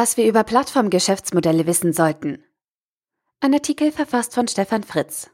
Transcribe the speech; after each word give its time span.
Was 0.00 0.16
wir 0.16 0.28
über 0.28 0.44
Plattformgeschäftsmodelle 0.44 1.66
wissen 1.66 1.92
sollten. 1.92 2.44
Ein 3.40 3.52
Artikel 3.52 3.90
verfasst 3.90 4.32
von 4.32 4.46
Stefan 4.46 4.84
Fritz. 4.84 5.28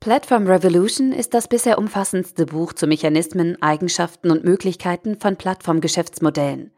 Platform 0.00 0.46
Revolution 0.46 1.12
ist 1.12 1.34
das 1.34 1.46
bisher 1.46 1.76
umfassendste 1.76 2.46
Buch 2.46 2.72
zu 2.72 2.86
Mechanismen, 2.86 3.60
Eigenschaften 3.60 4.30
und 4.30 4.44
Möglichkeiten 4.44 5.20
von 5.20 5.36
Plattformgeschäftsmodellen. 5.36 6.72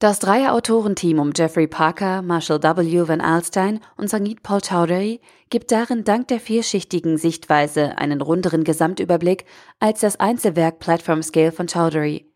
Das 0.00 0.18
Dreier-Autorenteam 0.18 1.20
um 1.20 1.30
Jeffrey 1.32 1.68
Parker, 1.68 2.22
Marshall 2.22 2.60
W. 2.60 3.06
Van 3.06 3.20
Alstyne 3.20 3.78
und 3.96 4.10
Sangeet 4.10 4.42
Paul 4.42 4.62
Chowdhury 4.62 5.20
gibt 5.48 5.70
darin 5.70 6.02
dank 6.02 6.26
der 6.26 6.40
vielschichtigen 6.40 7.18
Sichtweise 7.18 7.98
einen 7.98 8.20
runderen 8.20 8.64
Gesamtüberblick 8.64 9.44
als 9.78 10.00
das 10.00 10.18
Einzelwerk 10.18 10.80
Platform 10.80 11.22
Scale 11.22 11.52
von 11.52 11.68
Chowdhury. 11.68 12.33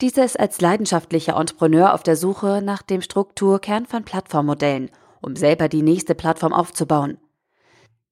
Dieser 0.00 0.24
ist 0.24 0.38
als 0.38 0.60
leidenschaftlicher 0.60 1.36
Entrepreneur 1.36 1.94
auf 1.94 2.02
der 2.02 2.16
Suche 2.16 2.60
nach 2.62 2.82
dem 2.82 3.00
Strukturkern 3.00 3.86
von 3.86 4.04
Plattformmodellen, 4.04 4.90
um 5.20 5.36
selber 5.36 5.68
die 5.68 5.82
nächste 5.82 6.14
Plattform 6.14 6.52
aufzubauen. 6.52 7.18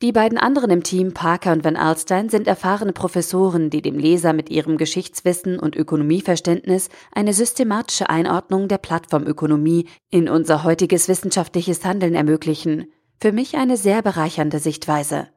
Die 0.00 0.10
beiden 0.10 0.36
anderen 0.36 0.70
im 0.70 0.82
Team, 0.82 1.14
Parker 1.14 1.52
und 1.52 1.62
Van 1.62 1.76
Alstyne, 1.76 2.28
sind 2.28 2.48
erfahrene 2.48 2.92
Professoren, 2.92 3.70
die 3.70 3.82
dem 3.82 3.98
Leser 3.98 4.32
mit 4.32 4.50
ihrem 4.50 4.76
Geschichtswissen 4.76 5.60
und 5.60 5.76
Ökonomieverständnis 5.76 6.88
eine 7.12 7.32
systematische 7.32 8.10
Einordnung 8.10 8.66
der 8.66 8.78
Plattformökonomie 8.78 9.88
in 10.10 10.28
unser 10.28 10.64
heutiges 10.64 11.06
wissenschaftliches 11.06 11.84
Handeln 11.84 12.16
ermöglichen. 12.16 12.92
Für 13.20 13.30
mich 13.30 13.56
eine 13.56 13.76
sehr 13.76 14.02
bereichernde 14.02 14.58
Sichtweise. 14.58 15.28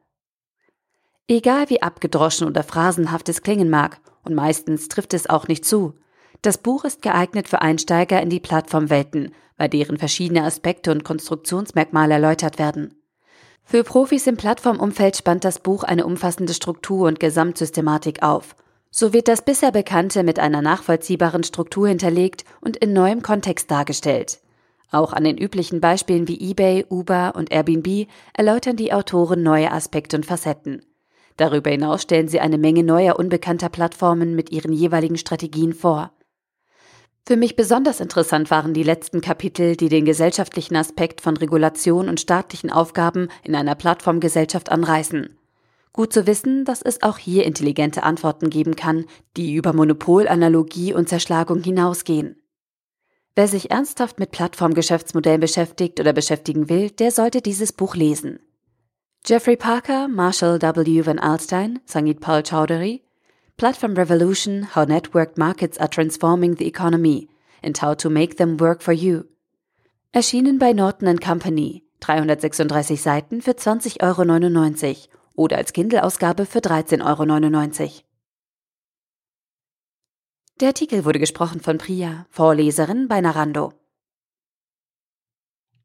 Egal 1.28 1.70
wie 1.70 1.82
abgedroschen 1.82 2.48
oder 2.48 2.64
phrasenhaft 2.64 3.28
es 3.28 3.42
klingen 3.42 3.70
mag, 3.70 4.00
und 4.24 4.34
meistens 4.34 4.88
trifft 4.88 5.14
es 5.14 5.30
auch 5.30 5.46
nicht 5.46 5.64
zu, 5.64 5.94
das 6.42 6.58
Buch 6.58 6.84
ist 6.84 7.02
geeignet 7.02 7.48
für 7.48 7.62
Einsteiger 7.62 8.20
in 8.22 8.30
die 8.30 8.40
Plattformwelten, 8.40 9.32
bei 9.56 9.68
deren 9.68 9.98
verschiedene 9.98 10.44
Aspekte 10.44 10.92
und 10.92 11.04
Konstruktionsmerkmale 11.04 12.14
erläutert 12.14 12.58
werden. 12.58 12.94
Für 13.64 13.82
Profis 13.82 14.26
im 14.26 14.36
Plattformumfeld 14.36 15.16
spannt 15.16 15.44
das 15.44 15.58
Buch 15.58 15.82
eine 15.82 16.06
umfassende 16.06 16.54
Struktur 16.54 17.08
und 17.08 17.18
Gesamtsystematik 17.18 18.22
auf. 18.22 18.54
So 18.90 19.12
wird 19.12 19.28
das 19.28 19.42
bisher 19.42 19.72
Bekannte 19.72 20.22
mit 20.22 20.38
einer 20.38 20.62
nachvollziehbaren 20.62 21.42
Struktur 21.42 21.88
hinterlegt 21.88 22.44
und 22.60 22.76
in 22.76 22.92
neuem 22.92 23.22
Kontext 23.22 23.70
dargestellt. 23.70 24.38
Auch 24.92 25.12
an 25.12 25.24
den 25.24 25.36
üblichen 25.36 25.80
Beispielen 25.80 26.28
wie 26.28 26.50
eBay, 26.50 26.86
Uber 26.88 27.34
und 27.34 27.50
Airbnb 27.50 28.06
erläutern 28.34 28.76
die 28.76 28.92
Autoren 28.92 29.42
neue 29.42 29.72
Aspekte 29.72 30.16
und 30.16 30.24
Facetten. 30.24 30.82
Darüber 31.36 31.70
hinaus 31.70 32.02
stellen 32.02 32.28
sie 32.28 32.40
eine 32.40 32.56
Menge 32.56 32.84
neuer 32.84 33.18
unbekannter 33.18 33.68
Plattformen 33.68 34.34
mit 34.36 34.52
ihren 34.52 34.72
jeweiligen 34.72 35.18
Strategien 35.18 35.74
vor. 35.74 36.12
Für 37.28 37.36
mich 37.36 37.56
besonders 37.56 37.98
interessant 37.98 38.52
waren 38.52 38.72
die 38.72 38.84
letzten 38.84 39.20
Kapitel, 39.20 39.74
die 39.74 39.88
den 39.88 40.04
gesellschaftlichen 40.04 40.76
Aspekt 40.76 41.20
von 41.20 41.36
Regulation 41.36 42.08
und 42.08 42.20
staatlichen 42.20 42.70
Aufgaben 42.70 43.28
in 43.42 43.56
einer 43.56 43.74
Plattformgesellschaft 43.74 44.70
anreißen. 44.70 45.36
Gut 45.92 46.12
zu 46.12 46.28
wissen, 46.28 46.64
dass 46.64 46.82
es 46.82 47.02
auch 47.02 47.18
hier 47.18 47.44
intelligente 47.44 48.04
Antworten 48.04 48.48
geben 48.48 48.76
kann, 48.76 49.06
die 49.36 49.54
über 49.54 49.72
Monopol, 49.72 50.28
Analogie 50.28 50.94
und 50.94 51.08
Zerschlagung 51.08 51.64
hinausgehen. 51.64 52.40
Wer 53.34 53.48
sich 53.48 53.72
ernsthaft 53.72 54.20
mit 54.20 54.30
Plattformgeschäftsmodellen 54.30 55.40
beschäftigt 55.40 55.98
oder 55.98 56.12
beschäftigen 56.12 56.68
will, 56.68 56.90
der 56.90 57.10
sollte 57.10 57.42
dieses 57.42 57.72
Buch 57.72 57.96
lesen. 57.96 58.38
Jeffrey 59.26 59.56
Parker, 59.56 60.06
Marshall 60.06 60.62
W. 60.62 61.04
Van 61.04 61.18
Alstyne, 61.18 61.80
Sangeet 61.86 62.20
Paul 62.20 62.44
Chowdhury, 62.44 63.02
Platform 63.58 63.94
Revolution 63.94 64.74
How 64.74 64.84
Networked 64.84 65.38
Markets 65.38 65.78
Are 65.78 65.88
Transforming 65.88 66.56
the 66.56 66.66
Economy 66.66 67.30
and 67.62 67.80
How 67.80 67.94
to 67.94 68.10
Make 68.10 68.36
Them 68.36 68.60
Work 68.60 68.82
for 68.82 68.92
You. 68.92 69.24
Erschienen 70.12 70.58
bei 70.58 70.74
Norton 70.74 71.18
Company, 71.20 71.82
336 72.00 73.00
Seiten 73.00 73.40
für 73.40 73.52
20,99 73.52 74.02
Euro 74.02 75.08
oder 75.36 75.56
als 75.56 75.72
Kindle-Ausgabe 75.72 76.44
für 76.44 76.58
13,99 76.58 77.80
Euro. 77.80 77.90
Der 80.60 80.68
Artikel 80.68 81.06
wurde 81.06 81.18
gesprochen 81.18 81.60
von 81.60 81.78
Priya, 81.78 82.26
Vorleserin 82.28 83.08
bei 83.08 83.22
Narando. 83.22 83.72